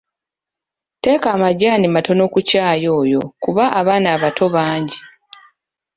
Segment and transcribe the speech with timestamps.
[1.01, 4.99] Teeka amajjaani matono ku ccaai oyo kuba abaana abato bangi.